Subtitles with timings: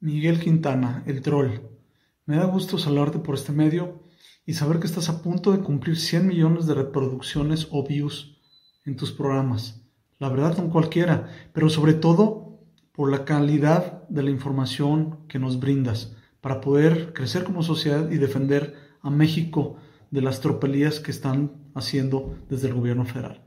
[0.00, 1.62] Miguel Quintana, el troll.
[2.26, 4.02] Me da gusto saludarte por este medio
[4.44, 8.38] y saber que estás a punto de cumplir 100 millones de reproducciones o views
[8.84, 9.82] en tus programas.
[10.18, 12.60] La verdad no cualquiera, pero sobre todo
[12.92, 18.18] por la calidad de la información que nos brindas para poder crecer como sociedad y
[18.18, 19.78] defender a México
[20.10, 23.46] de las tropelías que están haciendo desde el gobierno federal.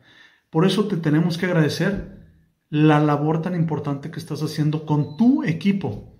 [0.49, 2.17] Por eso te tenemos que agradecer
[2.71, 6.18] la labor tan importante que estás haciendo con tu equipo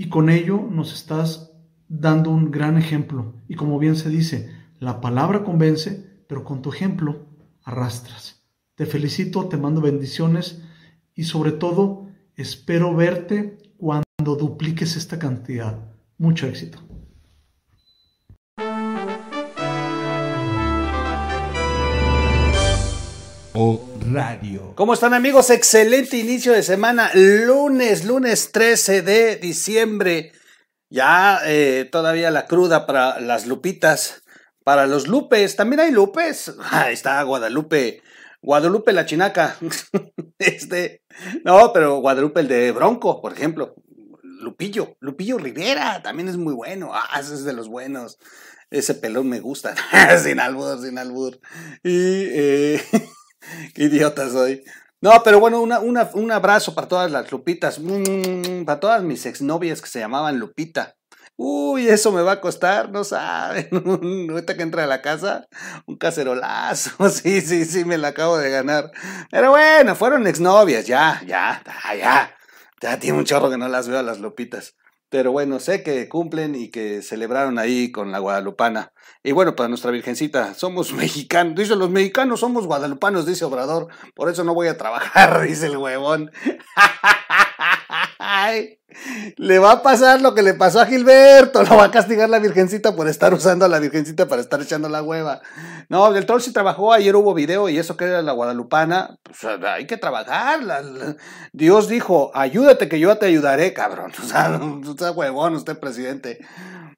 [0.00, 1.52] y con ello nos estás
[1.86, 3.34] dando un gran ejemplo.
[3.48, 7.26] Y como bien se dice, la palabra convence, pero con tu ejemplo
[7.64, 8.46] arrastras.
[8.76, 10.62] Te felicito, te mando bendiciones
[11.14, 15.92] y sobre todo espero verte cuando dupliques esta cantidad.
[16.16, 16.89] Mucho éxito.
[23.52, 24.74] O Radio.
[24.76, 25.50] ¿Cómo están amigos?
[25.50, 27.10] Excelente inicio de semana.
[27.14, 30.30] Lunes, lunes 13 de diciembre.
[30.88, 34.22] Ya eh, todavía la cruda para las lupitas.
[34.62, 35.56] Para los lupes.
[35.56, 36.54] También hay lupes.
[36.70, 38.02] Ahí está Guadalupe.
[38.40, 39.56] Guadalupe la chinaca.
[40.38, 41.02] este.
[41.44, 43.74] No, pero Guadalupe el de Bronco, por ejemplo.
[44.22, 44.96] Lupillo.
[45.00, 46.02] Lupillo Rivera.
[46.02, 46.92] También es muy bueno.
[46.94, 48.20] Ah, ese es de los buenos.
[48.70, 49.74] Ese pelón me gusta.
[50.22, 51.40] sin albur, sin albur.
[51.82, 52.26] Y.
[52.30, 52.82] Eh,
[53.74, 54.62] Qué idiota soy.
[55.00, 57.78] No, pero bueno, un abrazo para todas las Lupitas.
[57.78, 60.96] Mm, para todas mis exnovias que se llamaban Lupita.
[61.36, 63.68] Uy, eso me va a costar, no saben.
[64.30, 65.48] Ahorita que entra a la casa,
[65.86, 66.90] un cacerolazo.
[67.10, 68.90] Sí, sí, sí, me la acabo de ganar.
[69.30, 71.62] Pero bueno, fueron exnovias, ya, ya,
[71.98, 72.36] ya.
[72.82, 74.74] Ya tiene un chorro que no las veo a las Lupitas.
[75.10, 78.92] Pero bueno, sé que cumplen y que celebraron ahí con la guadalupana.
[79.24, 81.56] Y bueno, para nuestra Virgencita, somos mexicanos.
[81.56, 83.88] Dice, los mexicanos somos guadalupanos, dice Obrador.
[84.14, 86.30] Por eso no voy a trabajar, dice el huevón.
[89.36, 91.62] le va a pasar lo que le pasó a Gilberto.
[91.62, 94.88] Lo va a castigar la Virgencita por estar usando a la Virgencita para estar echando
[94.88, 95.40] la hueva.
[95.88, 96.92] No, el troll sí trabajó.
[96.92, 99.18] Ayer hubo video y eso que era la guadalupana.
[99.22, 100.60] Pues hay que trabajar.
[101.52, 104.12] Dios dijo, ayúdate que yo te ayudaré, cabrón.
[104.20, 106.38] O sea, huevón, usted presidente.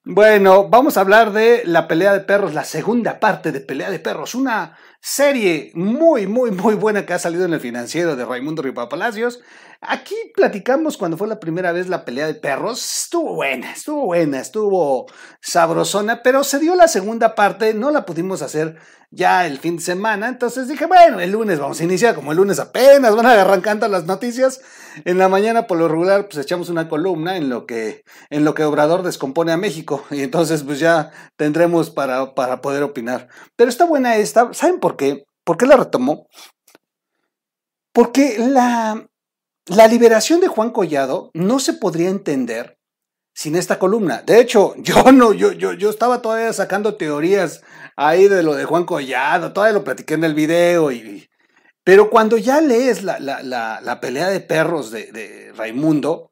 [0.05, 4.01] Bueno, vamos a hablar de la pelea de perros, la segunda parte de pelea de
[4.01, 4.35] perros.
[4.35, 8.89] Una serie muy, muy, muy buena que ha salido en el financiero de Raimundo Ripa
[8.89, 9.41] Palacios.
[9.81, 13.03] Aquí platicamos cuando fue la primera vez la pelea de perros.
[13.03, 15.07] Estuvo buena, estuvo buena, estuvo
[15.41, 18.77] sabrosona, pero se dio la segunda parte, no la pudimos hacer
[19.13, 20.29] ya el fin de semana.
[20.29, 24.07] Entonces dije, bueno, el lunes vamos a iniciar, como el lunes apenas van arrancando las
[24.07, 24.61] noticias.
[25.05, 28.55] En la mañana, por lo regular, pues echamos una columna en lo que, en lo
[28.55, 30.05] que Obrador descompone a México.
[30.11, 33.29] Y entonces, pues ya tendremos para, para poder opinar.
[33.57, 34.53] Pero está buena esta.
[34.53, 35.25] ¿Saben por qué?
[35.45, 36.29] ¿Por qué la retomó?
[37.93, 39.07] Porque la,
[39.67, 42.79] la liberación de Juan Collado no se podría entender
[43.35, 44.23] sin esta columna.
[44.23, 47.63] De hecho, yo no, yo, yo, yo estaba todavía sacando teorías
[47.97, 51.29] ahí de lo de Juan Collado, todavía lo platiqué en el video, y,
[51.85, 56.32] pero cuando ya lees la, la, la, la pelea de perros de, de, Raimundo,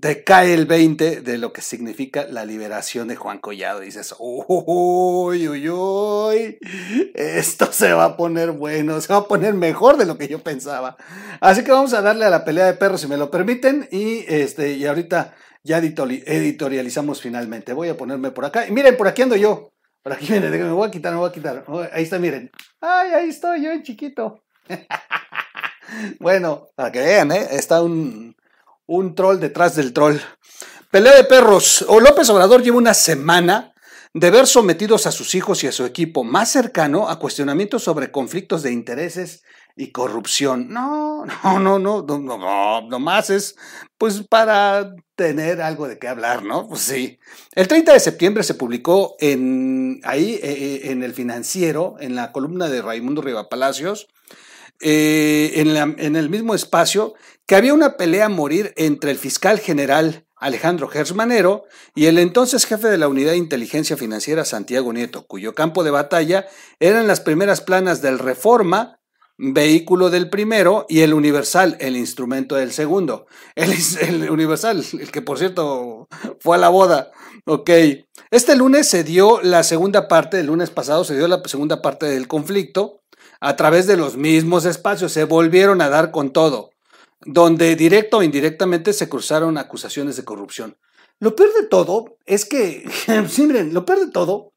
[0.00, 3.82] te cae el 20 de lo que significa la liberación de Juan Collado.
[3.82, 6.58] Y dices, uy, uy, uy,
[7.14, 10.40] esto se va a poner bueno, se va a poner mejor de lo que yo
[10.40, 10.96] pensaba.
[11.40, 14.24] Así que vamos a darle a la pelea de perros, si me lo permiten, y,
[14.28, 17.72] este, y ahorita ya editorializamos finalmente.
[17.72, 18.66] Voy a ponerme por acá.
[18.68, 19.72] Y miren, por aquí ando yo.
[20.02, 21.64] Por aquí, miren, me voy a quitar, me voy a quitar.
[21.92, 22.50] Ahí está, miren.
[22.80, 24.44] Ay, ahí estoy yo en chiquito.
[26.20, 27.46] bueno, para que vean, ¿eh?
[27.52, 28.36] Está un,
[28.86, 30.18] un troll detrás del troll.
[30.90, 31.84] Pelea de perros.
[31.88, 33.74] O López Obrador lleva una semana
[34.12, 38.12] de ver sometidos a sus hijos y a su equipo más cercano a cuestionamientos sobre
[38.12, 39.42] conflictos de intereses
[39.76, 40.68] y corrupción.
[40.68, 43.56] No, no, no, no, no, no, no más es
[43.98, 46.68] pues para tener algo de qué hablar, ¿no?
[46.68, 47.18] Pues sí.
[47.54, 52.30] El 30 de septiembre se publicó en ahí eh, eh, en el financiero, en la
[52.30, 54.06] columna de Raimundo Riva Palacios,
[54.80, 57.14] eh, en el mismo espacio,
[57.46, 61.64] que había una pelea a morir entre el fiscal general Alejandro Gersmanero
[61.94, 65.90] y el entonces jefe de la Unidad de Inteligencia Financiera Santiago Nieto, cuyo campo de
[65.90, 66.46] batalla
[66.80, 69.00] eran las primeras planas del Reforma,
[69.36, 73.26] vehículo del primero, y el Universal, el instrumento del segundo.
[73.54, 76.08] El, el, Universal, el que por cierto
[76.40, 77.10] fue a la boda.
[77.46, 77.70] Ok.
[78.30, 82.06] Este lunes se dio la segunda parte, el lunes pasado se dio la segunda parte
[82.06, 83.00] del conflicto
[83.40, 85.12] a través de los mismos espacios.
[85.12, 86.73] Se volvieron a dar con todo
[87.24, 90.78] donde directo o indirectamente se cruzaron acusaciones de corrupción.
[91.20, 92.84] Lo peor de todo es que,
[93.28, 94.52] sí, miren, lo peor de todo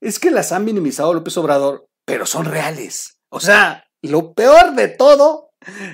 [0.00, 3.18] es que las han minimizado López Obrador, pero son reales.
[3.28, 5.50] O sea, lo peor de todo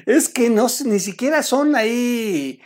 [0.06, 2.60] es que no, ni siquiera son ahí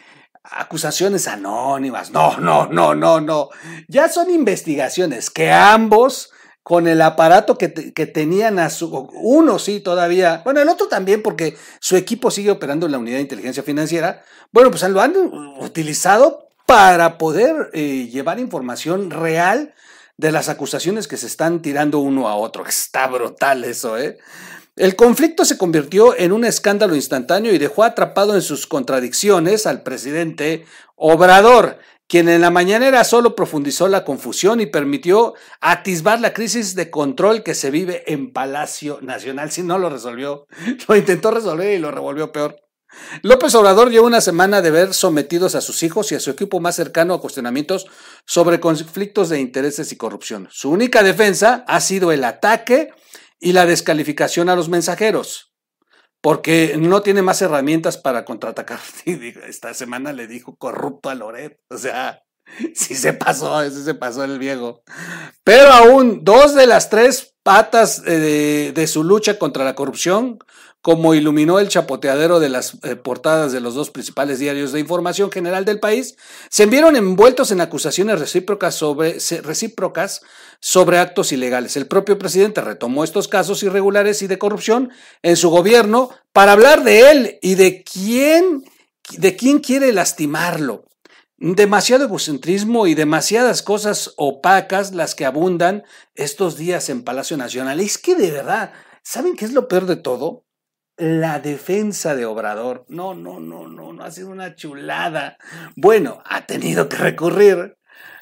[0.44, 2.10] acusaciones anónimas.
[2.10, 3.48] No, no, no, no, no.
[3.88, 6.30] Ya son investigaciones que ambos,
[6.62, 8.88] con el aparato que, que, tenían a su...
[9.14, 13.16] Uno sí todavía, bueno, el otro también porque su equipo sigue operando en la unidad
[13.16, 14.22] de inteligencia financiera.
[14.52, 15.14] Bueno, pues lo han
[15.60, 19.74] utilizado para poder eh, llevar información real
[20.16, 22.64] de las acusaciones que se están tirando uno a otro.
[22.66, 24.18] Está brutal eso, ¿eh?
[24.76, 29.82] El conflicto se convirtió en un escándalo instantáneo y dejó atrapado en sus contradicciones al
[29.82, 30.64] presidente
[30.96, 31.78] Obrador,
[32.12, 35.32] quien en la mañanera solo profundizó la confusión y permitió
[35.62, 39.50] atisbar la crisis de control que se vive en Palacio Nacional.
[39.50, 40.46] Si no lo resolvió,
[40.88, 42.60] lo intentó resolver y lo revolvió peor.
[43.22, 46.60] López Obrador lleva una semana de ver sometidos a sus hijos y a su equipo
[46.60, 47.86] más cercano a cuestionamientos
[48.26, 50.48] sobre conflictos de intereses y corrupción.
[50.50, 52.92] Su única defensa ha sido el ataque
[53.40, 55.51] y la descalificación a los mensajeros,
[56.22, 58.78] porque no tiene más herramientas para contraatacar.
[59.46, 62.22] Esta semana le dijo corrupto a Loret, o sea,
[62.74, 64.82] sí se pasó, ese se pasó el viejo.
[65.44, 70.38] Pero aún dos de las tres patas de, de su lucha contra la corrupción
[70.82, 75.30] como iluminó el chapoteadero de las eh, portadas de los dos principales diarios de información
[75.30, 76.16] general del país,
[76.50, 80.22] se vieron envueltos en acusaciones recíprocas sobre, recíprocas
[80.60, 81.76] sobre actos ilegales.
[81.76, 84.90] El propio presidente retomó estos casos irregulares y de corrupción
[85.22, 88.64] en su gobierno para hablar de él y de quién,
[89.16, 90.84] de quién quiere lastimarlo.
[91.44, 95.82] Demasiado egocentrismo y demasiadas cosas opacas las que abundan
[96.14, 97.80] estos días en Palacio Nacional.
[97.80, 98.72] Es que de verdad,
[99.02, 100.44] ¿saben qué es lo peor de todo?
[100.96, 102.84] la defensa de Obrador.
[102.86, 105.36] No, no, no, no, no ha sido una chulada.
[105.74, 107.76] Bueno, ha tenido que recurrir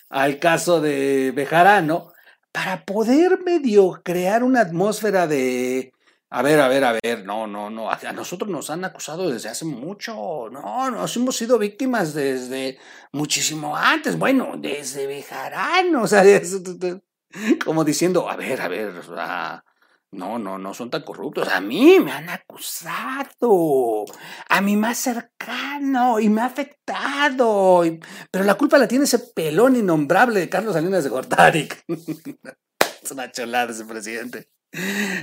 [0.08, 2.14] al caso de Bejarano
[2.52, 5.92] para poder medio crear una atmósfera de...
[6.32, 9.48] A ver, a ver, a ver, no, no, no, a nosotros nos han acusado desde
[9.48, 12.78] hace mucho, no, nos hemos sido víctimas desde
[13.10, 16.22] muchísimo antes, bueno, desde Bejarano, o sea,
[17.64, 18.92] como diciendo, a ver, a ver,
[20.12, 21.48] no, no, no son tan corruptos.
[21.48, 24.04] A mí me han acusado.
[24.48, 27.82] A mi más cercano y me ha afectado.
[28.30, 31.68] Pero la culpa la tiene ese pelón innombrable de Carlos Salinas de Gortari.
[33.02, 34.48] es una cholada ese presidente.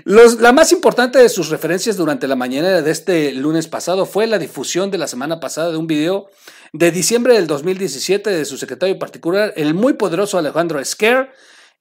[0.03, 4.39] La más importante de sus referencias durante la mañana de este lunes pasado fue la
[4.39, 6.29] difusión de la semana pasada de un video
[6.73, 11.31] de diciembre del 2017 de su secretario particular, el muy poderoso Alejandro Esquer,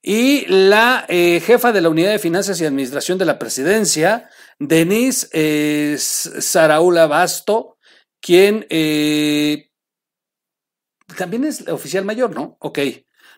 [0.01, 4.29] y la eh, jefa de la Unidad de Finanzas y Administración de la Presidencia,
[4.59, 7.77] Denise eh, Saraula Basto,
[8.21, 9.71] quien eh,
[11.17, 12.57] también es oficial mayor, ¿no?
[12.59, 12.79] Ok.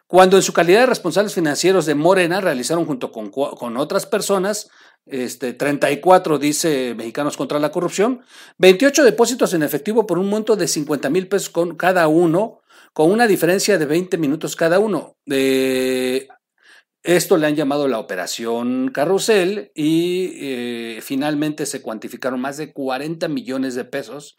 [0.08, 4.70] Cuando en su calidad de responsables financieros de Morena realizaron junto con, con otras personas,
[5.06, 8.22] este, 34 dice Mexicanos contra la Corrupción,
[8.58, 12.62] 28 depósitos en efectivo por un monto de 50 mil pesos con cada uno,
[12.94, 15.16] con una diferencia de 20 minutos cada uno.
[15.26, 16.28] De
[17.04, 23.28] esto le han llamado la operación carrusel y eh, finalmente se cuantificaron más de 40
[23.30, 24.38] millones de pesos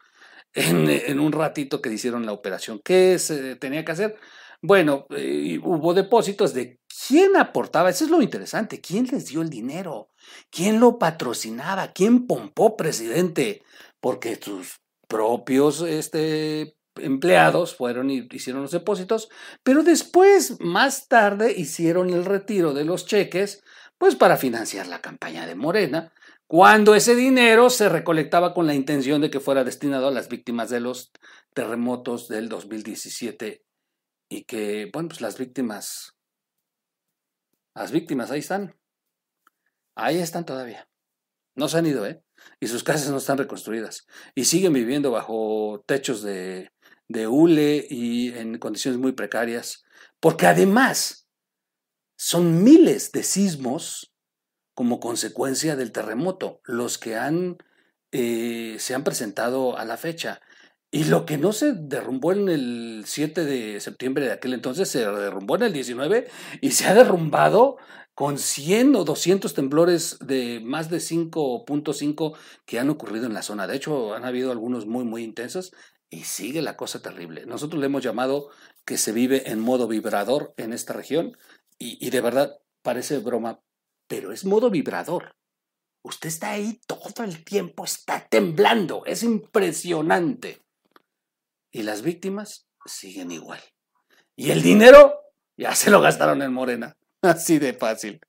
[0.53, 2.81] en, un ratito que hicieron la operación.
[2.85, 4.17] ¿Qué se tenía que hacer?
[4.63, 9.49] Bueno, eh, hubo depósitos de quién aportaba, eso es lo interesante, quién les dio el
[9.49, 10.11] dinero,
[10.51, 13.63] quién lo patrocinaba, quién pompó presidente,
[14.01, 19.31] porque sus propios este, empleados fueron y hicieron los depósitos,
[19.63, 23.63] pero después, más tarde, hicieron el retiro de los cheques,
[23.97, 26.13] pues para financiar la campaña de Morena,
[26.47, 30.69] cuando ese dinero se recolectaba con la intención de que fuera destinado a las víctimas
[30.69, 31.13] de los
[31.55, 33.63] terremotos del 2017
[34.31, 36.17] y que, bueno, pues las víctimas,
[37.75, 38.79] las víctimas ahí están,
[39.97, 40.89] ahí están todavía,
[41.55, 42.23] no se han ido, ¿eh?
[42.61, 46.73] Y sus casas no están reconstruidas y siguen viviendo bajo techos de,
[47.09, 49.85] de hule y en condiciones muy precarias,
[50.21, 51.27] porque además
[52.17, 54.15] son miles de sismos
[54.75, 57.59] como consecuencia del terremoto, los que han,
[58.13, 60.41] eh, se han presentado a la fecha.
[60.93, 64.99] Y lo que no se derrumbó en el 7 de septiembre de aquel entonces, se
[65.01, 66.29] derrumbó en el 19
[66.61, 67.77] y se ha derrumbado
[68.15, 73.67] con 100 o 200 temblores de más de 5.5 que han ocurrido en la zona.
[73.67, 75.73] De hecho, han habido algunos muy, muy intensos
[76.11, 77.47] y sigue la cosa terrible.
[77.47, 78.51] Nosotros le hemos llamado
[78.85, 81.37] que se vive en modo vibrador en esta región
[81.79, 83.61] y, de verdad parece broma,
[84.07, 85.37] pero es modo vibrador.
[86.03, 90.61] Usted está ahí todo el tiempo, está temblando, es impresionante.
[91.71, 93.61] Y las víctimas siguen igual.
[94.37, 95.21] Y el dinero
[95.57, 96.97] ya se lo gastaron en Morena.
[97.23, 98.21] Así de fácil.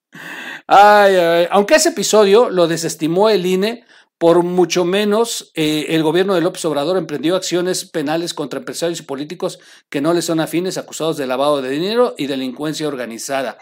[0.67, 3.85] Ay, ay, aunque ese episodio lo desestimó el INE
[4.21, 9.03] por mucho menos eh, el gobierno de López Obrador emprendió acciones penales contra empresarios y
[9.03, 13.57] políticos que no les son afines, acusados de lavado de dinero y delincuencia organizada.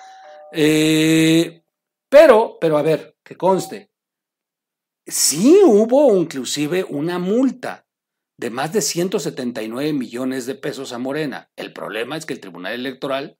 [0.51, 1.63] Eh,
[2.09, 3.91] pero, pero a ver, que conste,
[5.05, 7.85] sí hubo inclusive una multa
[8.39, 11.51] de más de 179 millones de pesos a Morena.
[11.57, 13.37] El problema es que el Tribunal Electoral,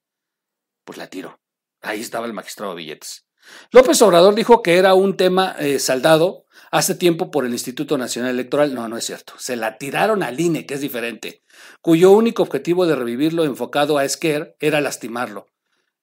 [0.84, 1.40] pues la tiró.
[1.82, 3.26] Ahí estaba el magistrado Billetes.
[3.72, 8.32] López Obrador dijo que era un tema eh, saldado hace tiempo por el Instituto Nacional
[8.32, 8.74] Electoral.
[8.74, 9.36] No, no es cierto.
[9.38, 11.44] Se la tiraron al INE, que es diferente,
[11.80, 15.48] cuyo único objetivo de revivirlo enfocado a Esquer era lastimarlo.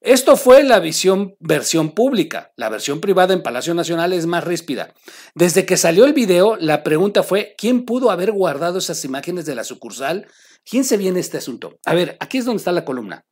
[0.07, 2.53] Esto fue la visión, versión pública.
[2.55, 4.95] La versión privada en Palacio Nacional es más ríspida.
[5.35, 9.57] Desde que salió el video, la pregunta fue, ¿quién pudo haber guardado esas imágenes de
[9.57, 10.29] la sucursal?
[10.65, 11.81] ¿Quién se viene este asunto?
[11.85, 13.27] A ver, aquí es donde está la columna.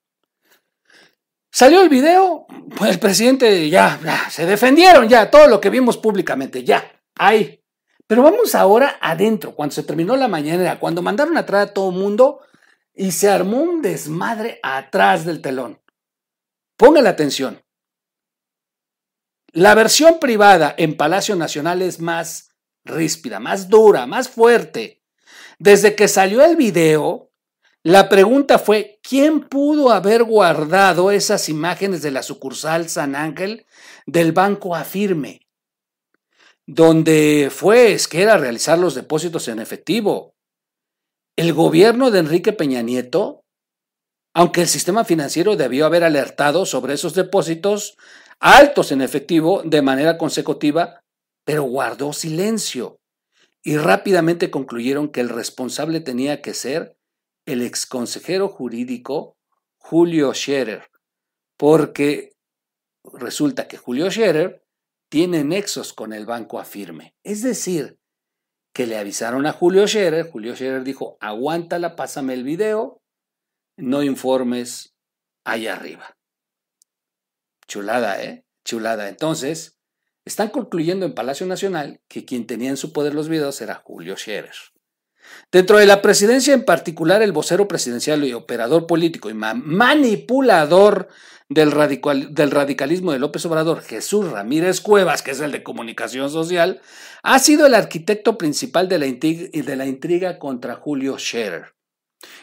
[1.52, 2.44] Salió el video,
[2.76, 7.62] pues el presidente ya, ya, se defendieron ya, todo lo que vimos públicamente, ya, ahí.
[8.08, 11.96] Pero vamos ahora adentro, cuando se terminó la mañanera, cuando mandaron atrás a todo el
[11.96, 12.40] mundo
[12.92, 15.78] y se armó un desmadre atrás del telón.
[16.76, 17.62] Pongan atención.
[19.52, 22.50] La versión privada en Palacio Nacional es más
[22.84, 25.02] ríspida, más dura, más fuerte.
[25.58, 27.30] Desde que salió el video,
[27.84, 33.66] la pregunta fue, ¿quién pudo haber guardado esas imágenes de la sucursal San Ángel
[34.06, 35.46] del Banco Afirme?
[36.66, 40.34] Donde fue Esquera realizar los depósitos en efectivo.
[41.36, 43.43] El gobierno de Enrique Peña Nieto
[44.34, 47.96] aunque el sistema financiero debió haber alertado sobre esos depósitos
[48.40, 51.00] altos en efectivo de manera consecutiva,
[51.44, 52.98] pero guardó silencio
[53.62, 56.96] y rápidamente concluyeron que el responsable tenía que ser
[57.46, 59.36] el exconsejero jurídico
[59.78, 60.90] Julio Scherer,
[61.56, 62.32] porque
[63.12, 64.62] resulta que Julio Scherer
[65.10, 67.14] tiene nexos con el banco Afirme.
[67.22, 67.98] Es decir,
[68.74, 73.00] que le avisaron a Julio Scherer, Julio Scherer dijo, aguántala, pásame el video,
[73.76, 74.94] no informes
[75.44, 76.16] allá arriba.
[77.66, 78.44] Chulada, ¿eh?
[78.64, 79.08] Chulada.
[79.08, 79.78] Entonces,
[80.24, 84.16] están concluyendo en Palacio Nacional que quien tenía en su poder los videos era Julio
[84.16, 84.54] Scherer.
[85.50, 91.08] Dentro de la presidencia en particular, el vocero presidencial y operador político y manipulador
[91.48, 96.82] del, radicalismo de López Obrador, Jesús Ramírez Cuevas, que es el de comunicación social,
[97.22, 101.74] ha sido el arquitecto principal de la, de la intriga contra Julio Scherer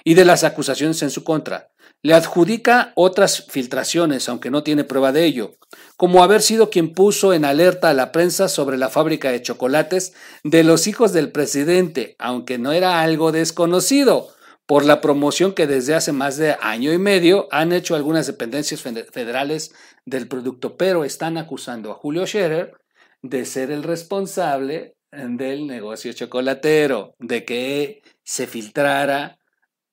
[0.04, 1.72] y de las acusaciones en su contra.
[2.04, 5.58] Le adjudica otras filtraciones, aunque no tiene prueba de ello,
[5.98, 10.14] como haber sido quien puso en alerta a la prensa sobre la fábrica de chocolates
[10.44, 14.30] de los hijos del presidente, aunque no era algo desconocido,
[14.66, 18.82] por la promoción que desde hace más de año y medio han hecho algunas dependencias
[18.82, 19.74] federales
[20.06, 22.74] del producto, pero están acusando a Julio Scherer
[23.22, 29.40] de ser el responsable del negocio chocolatero, de que se filtrara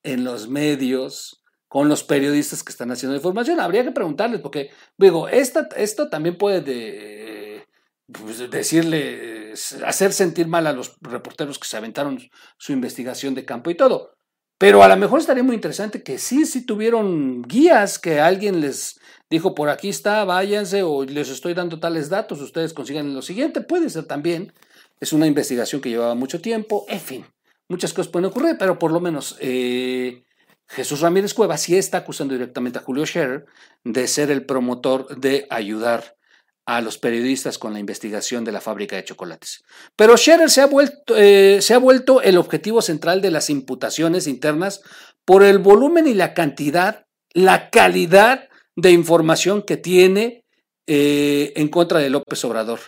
[0.03, 1.39] en los medios
[1.69, 3.59] con los periodistas que están haciendo información.
[3.59, 7.67] Habría que preguntarles, porque, digo, esta, esto también puede de,
[8.11, 9.53] pues, decirle,
[9.85, 12.19] hacer sentir mal a los reporteros que se aventaron
[12.57, 14.13] su investigación de campo y todo.
[14.57, 18.99] Pero a lo mejor estaría muy interesante que sí, sí tuvieron guías, que alguien les
[19.29, 23.61] dijo, por aquí está, váyanse, o les estoy dando tales datos, ustedes consigan lo siguiente.
[23.61, 24.51] Puede ser también.
[24.99, 27.25] Es una investigación que llevaba mucho tiempo, en fin
[27.69, 30.23] muchas cosas pueden ocurrir, pero por lo menos eh,
[30.67, 33.45] Jesús Ramírez Cueva sí está acusando directamente a Julio Scherer
[33.83, 36.17] de ser el promotor de ayudar
[36.65, 39.63] a los periodistas con la investigación de la fábrica de chocolates.
[39.95, 44.27] Pero Scherer se ha vuelto, eh, se ha vuelto el objetivo central de las imputaciones
[44.27, 44.81] internas
[45.25, 50.45] por el volumen y la cantidad, la calidad de información que tiene
[50.85, 52.79] eh, en contra de López Obrador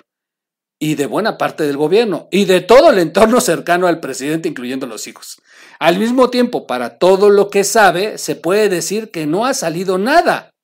[0.84, 4.88] y de buena parte del gobierno y de todo el entorno cercano al presidente, incluyendo
[4.88, 5.40] los hijos.
[5.80, 10.00] Al mismo tiempo, para todo lo que sabe, se puede decir que no ha salido
[10.00, 10.56] nada.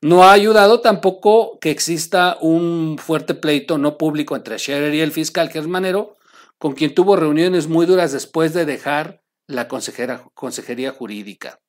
[0.00, 5.12] No ha ayudado tampoco que exista un fuerte pleito no público entre Scherer y el
[5.12, 6.16] fiscal Gersmanero,
[6.56, 11.60] con quien tuvo reuniones muy duras después de dejar la consejería jurídica.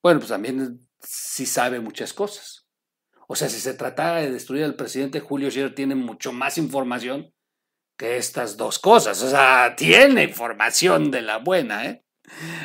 [0.00, 2.64] Bueno, pues también sí sabe muchas cosas.
[3.32, 7.32] O sea, si se tratara de destruir al presidente, Julio Scherer tiene mucho más información
[7.96, 9.22] que estas dos cosas.
[9.22, 12.04] O sea, tiene información de la buena, ¿eh?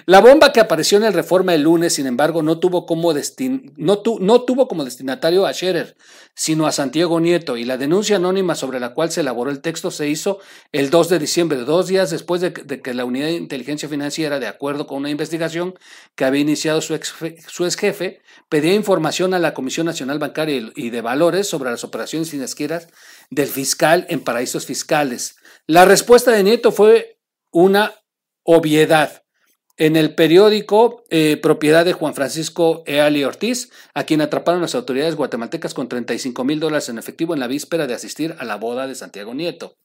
[0.05, 3.13] La bomba que apareció en el Reforma el lunes, sin embargo, no tuvo como,
[3.77, 5.98] no, no tuvo como destinatario a Scherer,
[6.34, 9.91] sino a Santiago Nieto, y la denuncia anónima sobre la cual se elaboró el texto
[9.91, 10.39] se hizo
[10.72, 14.48] el 2 de diciembre, dos días después de, que la Unidad de Inteligencia Financiera, de
[14.48, 15.77] acuerdo con una investigación
[16.15, 17.13] que había iniciado su ex,
[17.48, 21.84] su ex jefe, pedía información a la Comisión Nacional Bancaria y de Valores sobre las
[21.84, 22.88] operaciones financieras
[23.29, 25.36] del fiscal en paraísos fiscales.
[25.67, 27.19] La respuesta de Nieto fue
[27.51, 27.93] una
[28.43, 29.25] obviedad
[29.77, 35.15] en el periódico eh, propiedad de Juan Francisco Eali Ortiz, a quien atraparon las autoridades
[35.15, 38.88] guatemaltecas con 35 mil dólares en efectivo en la víspera de asistir a la boda
[38.88, 39.77] de Santiago Nieto.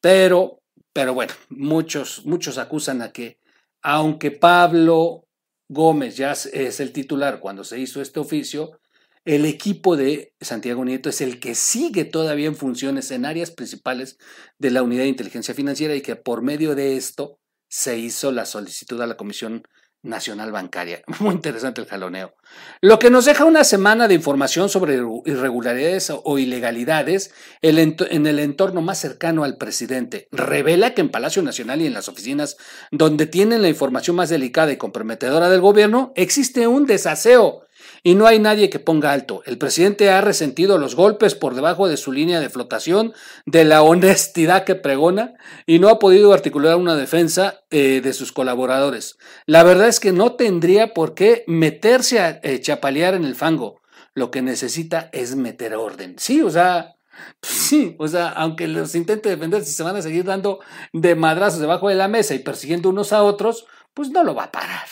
[0.00, 3.38] Pero, pero bueno, muchos, muchos acusan a que,
[3.82, 5.26] aunque Pablo
[5.68, 8.78] Gómez ya es el titular cuando se hizo este oficio,
[9.24, 14.18] el equipo de Santiago Nieto es el que sigue todavía en funciones en áreas principales
[14.58, 17.38] de la Unidad de Inteligencia Financiera y que por medio de esto
[17.72, 19.66] se hizo la solicitud a la Comisión
[20.02, 21.02] Nacional Bancaria.
[21.20, 22.34] Muy interesante el jaloneo.
[22.82, 28.82] Lo que nos deja una semana de información sobre irregularidades o ilegalidades en el entorno
[28.82, 30.28] más cercano al presidente.
[30.32, 32.58] Revela que en Palacio Nacional y en las oficinas
[32.90, 37.62] donde tienen la información más delicada y comprometedora del gobierno existe un desaseo
[38.02, 39.42] y no hay nadie que ponga alto.
[39.46, 43.12] El presidente ha resentido los golpes por debajo de su línea de flotación,
[43.46, 45.34] de la honestidad que pregona,
[45.66, 49.16] y no ha podido articular una defensa eh, de sus colaboradores.
[49.46, 53.80] La verdad es que no tendría por qué meterse a eh, chapalear en el fango.
[54.14, 56.16] Lo que necesita es meter orden.
[56.18, 56.96] Sí, o sea,
[57.42, 60.60] Sí, o sea, aunque los intente defender, si se van a seguir dando
[60.92, 64.44] de madrazos debajo de la mesa y persiguiendo unos a otros, pues no lo va
[64.44, 64.86] a parar.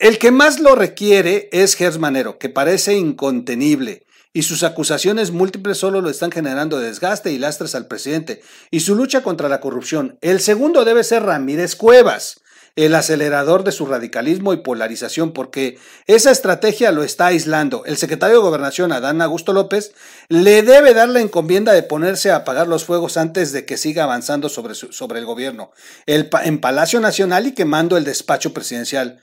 [0.00, 5.76] El que más lo requiere es Gers Manero, que parece incontenible, y sus acusaciones múltiples
[5.76, 8.40] solo lo están generando desgaste y lastres al presidente,
[8.70, 10.16] y su lucha contra la corrupción.
[10.22, 12.40] El segundo debe ser Ramírez Cuevas,
[12.76, 17.84] el acelerador de su radicalismo y polarización, porque esa estrategia lo está aislando.
[17.84, 19.92] El secretario de Gobernación, Adán Augusto López,
[20.30, 24.04] le debe dar la encomienda de ponerse a apagar los fuegos antes de que siga
[24.04, 25.72] avanzando sobre, sobre el gobierno,
[26.06, 29.20] en Palacio Nacional y quemando el despacho presidencial.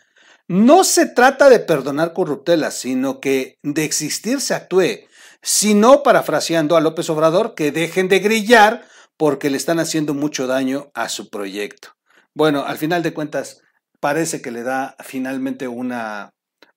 [0.50, 5.06] No se trata de perdonar corruptelas, sino que de existir se actúe,
[5.42, 8.86] sino parafraseando a López Obrador, que dejen de grillar
[9.18, 11.90] porque le están haciendo mucho daño a su proyecto.
[12.34, 13.60] Bueno, al final de cuentas,
[14.00, 16.30] parece que le da finalmente una,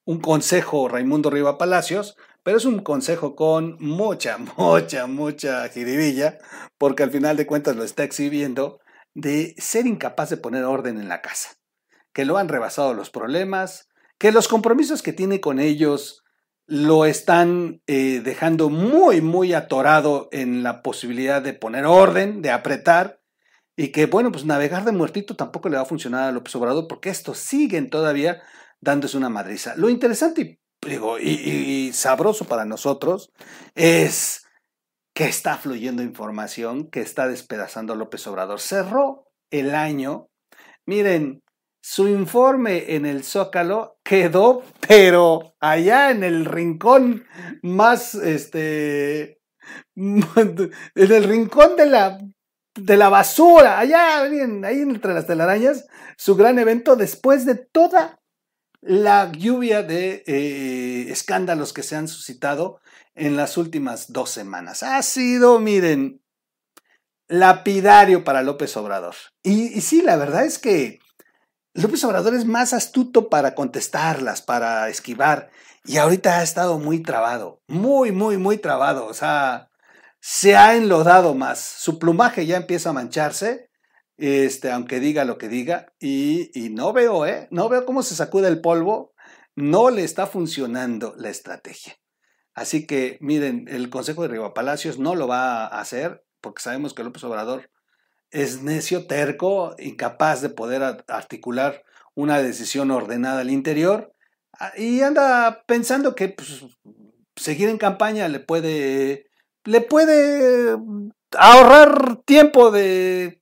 [0.05, 6.39] un consejo Raimundo Riva Palacios, pero es un consejo con mucha, mucha, mucha jiribilla,
[6.77, 8.81] porque al final de cuentas lo está exhibiendo
[9.15, 11.60] de ser incapaz de poner orden en la casa
[12.13, 16.25] que lo han rebasado los problemas, que los compromisos que tiene con ellos
[16.67, 23.21] lo están eh, dejando muy, muy atorado en la posibilidad de poner orden, de apretar,
[23.77, 26.87] y que, bueno, pues navegar de muertito tampoco le va a funcionar a López Obrador,
[26.87, 28.43] porque estos siguen todavía
[28.81, 29.75] dándose una madriza.
[29.77, 33.33] Lo interesante y, y sabroso para nosotros
[33.75, 34.47] es
[35.15, 38.61] que está fluyendo información que está despedazando a López Obrador.
[38.61, 40.29] Cerró el año,
[40.87, 41.43] miren,
[41.81, 47.25] su informe en el Zócalo quedó, pero allá en el rincón
[47.63, 49.41] más, este,
[49.97, 52.19] en el rincón de la,
[52.75, 58.21] de la basura, allá, ahí entre las telarañas, su gran evento después de toda
[58.83, 62.81] la lluvia de eh, escándalos que se han suscitado
[63.15, 64.83] en las últimas dos semanas.
[64.83, 66.23] Ha sido, miren,
[67.29, 69.15] lapidario para López Obrador.
[69.43, 71.01] Y, y sí, la verdad es que
[71.75, 75.51] López Obrador es más astuto para contestarlas, para esquivar,
[75.85, 79.71] y ahorita ha estado muy trabado, muy, muy, muy trabado, o sea,
[80.21, 83.71] se ha enlodado más, su plumaje ya empieza a mancharse,
[84.17, 87.49] este, aunque diga lo que diga, y, y no veo, ¿eh?
[87.51, 89.15] No veo cómo se sacude el polvo,
[89.55, 91.95] no le está funcionando la estrategia.
[92.53, 96.95] Así que, miren, el Consejo de Riva Palacios no lo va a hacer, porque sabemos
[96.95, 97.71] que López Obrador
[98.31, 104.13] es necio, terco, incapaz de poder articular una decisión ordenada al interior
[104.59, 106.65] ah, y anda pensando que pues,
[107.37, 109.27] seguir en campaña le puede,
[109.65, 110.77] le puede
[111.37, 113.41] ahorrar tiempo de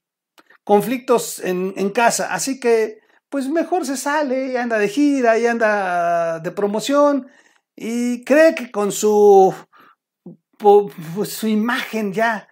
[0.64, 2.32] conflictos en, en casa.
[2.32, 2.98] Así que,
[3.30, 7.28] pues mejor se sale y anda de gira y anda de promoción
[7.76, 9.54] y cree que con su,
[10.58, 12.48] pues, su imagen ya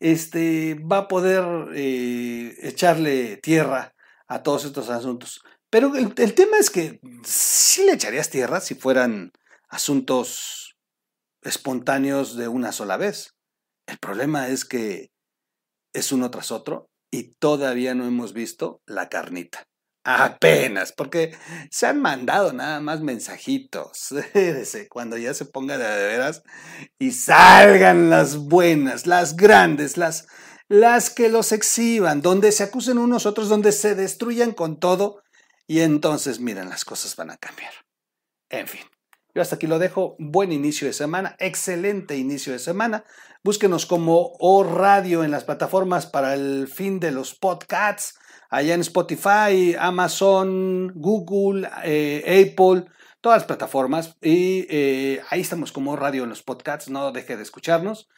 [0.00, 3.94] este, va a poder eh, echarle tierra
[4.26, 5.42] a todos estos asuntos.
[5.70, 9.32] Pero el, tema es que sí le echarías tierra si fueran
[9.68, 10.76] asuntos
[11.42, 13.36] espontáneos de una sola vez.
[13.86, 15.12] El problema es que
[15.92, 19.69] es uno tras otro y todavía no hemos visto la carnita.
[20.02, 21.36] Apenas, porque
[21.70, 24.08] se han mandado nada más mensajitos.
[24.88, 26.42] Cuando ya se ponga de veras
[26.98, 30.26] y salgan las buenas, las grandes, las,
[30.68, 35.22] las que los exhiban, donde se acusen unos otros, donde se destruyan con todo.
[35.66, 37.72] Y entonces, miren, las cosas van a cambiar.
[38.48, 38.80] En fin,
[39.34, 40.16] yo hasta aquí lo dejo.
[40.18, 43.04] Buen inicio de semana, excelente inicio de semana.
[43.44, 48.18] Búsquenos como O Radio en las plataformas para el fin de los podcasts
[48.50, 52.84] allá en Spotify, Amazon, Google, eh, Apple,
[53.20, 54.16] todas las plataformas.
[54.20, 58.08] Y eh, ahí estamos como radio en los podcasts, no deje de escucharnos.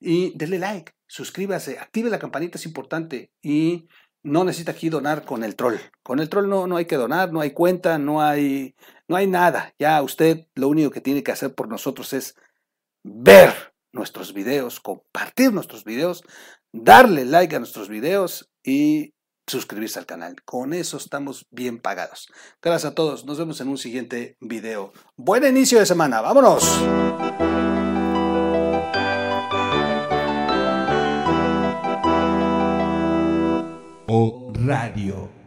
[0.00, 3.30] Y denle like, suscríbase, active la campanita, es importante.
[3.42, 3.86] Y
[4.24, 5.76] no necesita aquí donar con el troll.
[6.02, 8.74] Con el troll no, no hay que donar, no hay cuenta, no hay,
[9.08, 9.74] no hay nada.
[9.78, 12.36] Ya usted lo único que tiene que hacer por nosotros es
[13.04, 16.22] ver nuestros videos, compartir nuestros videos,
[16.72, 19.12] darle like a nuestros videos y
[19.46, 20.42] suscribirse al canal.
[20.44, 22.28] Con eso estamos bien pagados.
[22.60, 23.24] Gracias a todos.
[23.24, 24.92] Nos vemos en un siguiente video.
[25.16, 26.20] Buen inicio de semana.
[26.20, 26.62] ¡Vámonos!
[34.64, 35.41] Radio.